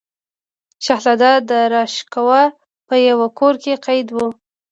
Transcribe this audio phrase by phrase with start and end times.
[0.85, 2.41] شهزاده داراشکوه
[2.87, 4.17] په یوه کور کې قید و.